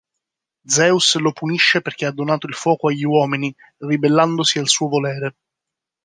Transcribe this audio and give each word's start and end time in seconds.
Zeus 0.65 1.15
lo 1.19 1.31
punisce 1.31 1.79
perché 1.83 2.07
ha 2.07 2.11
donato 2.11 2.47
il 2.47 2.55
fuoco 2.55 2.87
agli 2.87 3.03
uomini, 3.03 3.55
ribellandosi 3.77 4.57
al 4.57 4.67
suo 4.67 4.87
volere. 4.87 5.35